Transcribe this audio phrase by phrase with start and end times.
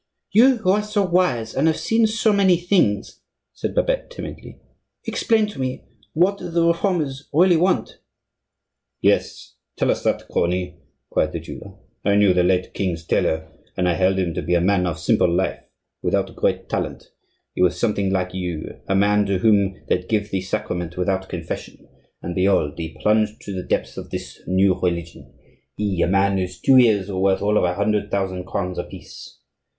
[0.31, 3.19] "You who are so wise and have seen so many things,"
[3.53, 4.59] said Babette, timidly,
[5.05, 7.99] "explain to me what the Reformers really want."
[8.99, 10.79] "Yes, tell us that, crony,"
[11.11, 11.75] cried the jeweller.
[12.03, 14.97] "I knew the late king's tailor, and I held him to be a man of
[14.97, 15.59] simple life,
[16.01, 17.11] without great talent;
[17.53, 21.87] he was something like you; a man to whom they'd give the sacrament without confession;
[22.23, 22.73] and behold!
[22.75, 26.01] he plunged to the depths of this new religion,—he!
[26.01, 29.37] a man whose two ears were worth all of a hundred thousand crowns apiece.